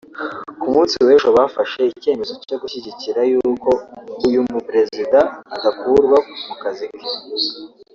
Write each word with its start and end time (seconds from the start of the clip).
ku 0.61 0.65
munsi 0.73 0.95
w’ejo 1.05 1.29
bafashe 1.37 1.81
icyemezo 1.95 2.33
cyo 2.47 2.57
gushyigikira 2.61 3.21
y’uko 3.31 3.69
uyu 4.27 4.41
mu 4.51 4.59
Perezida 4.67 5.19
adakurwa 5.55 6.17
ku 6.47 6.53
kazi 6.61 6.85
ke 6.95 6.99